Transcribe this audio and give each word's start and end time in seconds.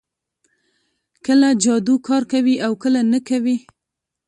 کله 1.25 1.47
جادو 1.63 1.95
کار 2.07 2.23
کوي 2.31 2.55
او 2.65 2.71
کله 2.83 3.01
نه 3.11 3.19
کوي 3.29 3.57